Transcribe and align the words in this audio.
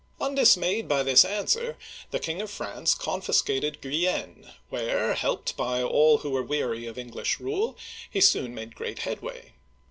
Undismayed 0.19 0.87
by 0.87 1.03
this 1.03 1.23
answer, 1.23 1.77
the 2.09 2.17
King 2.17 2.41
of 2.41 2.49
France 2.49 2.95
confis 2.95 3.43
cated 3.45 3.81
Guienne, 3.81 4.51
where, 4.69 5.13
helped 5.13 5.55
by 5.55 5.83
all 5.83 6.15
those 6.17 6.23
who 6.23 6.31
were 6.31 6.41
weary 6.41 6.87
of 6.87 6.97
English 6.97 7.39
rule, 7.39 7.77
he 8.09 8.19
soon 8.19 8.55
made 8.55 8.73
great 8.73 8.97
headway. 9.05 9.51